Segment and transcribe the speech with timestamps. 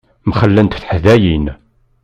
[0.29, 1.45] Mxellent teḥdayin.